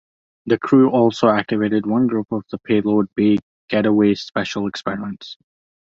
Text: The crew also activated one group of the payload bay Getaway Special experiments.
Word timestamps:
The 0.47 0.57
crew 0.57 0.89
also 0.89 1.29
activated 1.29 1.85
one 1.85 2.07
group 2.07 2.31
of 2.31 2.43
the 2.49 2.57
payload 2.57 3.13
bay 3.13 3.37
Getaway 3.67 4.15
Special 4.15 4.65
experiments. 4.65 5.37